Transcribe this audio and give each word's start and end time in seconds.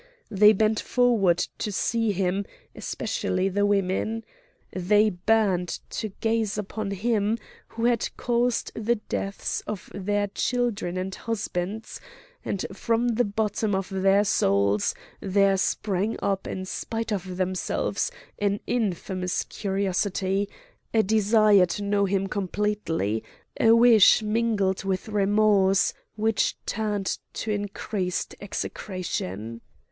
They 0.31 0.51
bent 0.51 0.79
forward 0.79 1.37
to 1.59 1.71
see 1.71 2.11
him, 2.11 2.47
especially 2.75 3.49
the 3.49 3.67
women. 3.67 4.25
They 4.73 5.11
burned 5.11 5.77
to 5.91 6.09
gaze 6.21 6.57
upon 6.57 6.89
him 6.89 7.37
who 7.67 7.85
had 7.85 8.09
caused 8.17 8.71
the 8.73 8.95
deaths 8.95 9.61
of 9.67 9.91
their 9.93 10.25
children 10.25 10.97
and 10.97 11.13
husbands; 11.13 12.01
and 12.43 12.65
from 12.73 13.09
the 13.09 13.23
bottom 13.23 13.75
of 13.75 13.89
their 13.91 14.23
souls 14.23 14.95
there 15.19 15.55
sprang 15.55 16.17
up 16.19 16.47
in 16.47 16.65
spite 16.65 17.13
of 17.13 17.37
themselves 17.37 18.09
an 18.39 18.59
infamous 18.65 19.43
curiosity, 19.43 20.49
a 20.95 21.03
desire 21.03 21.67
to 21.67 21.83
know 21.83 22.05
him 22.05 22.25
completely, 22.25 23.23
a 23.59 23.69
wish 23.75 24.23
mingled 24.23 24.83
with 24.83 25.09
remorse 25.09 25.93
which 26.15 26.55
turned 26.65 27.19
to 27.35 27.51
increased 27.51 28.33
execration. 28.41 29.61